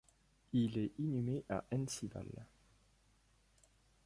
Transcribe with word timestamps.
Il 0.53 0.79
est 0.79 0.93
inhumé 0.97 1.45
à 1.47 1.63
Ensival. 1.71 2.25